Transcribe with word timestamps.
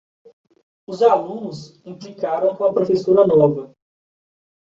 Os 0.87 1.03
alunos 1.03 1.79
implicaram 1.85 2.55
com 2.55 2.63
a 2.65 2.73
professora 2.73 3.27
nova. 3.27 3.71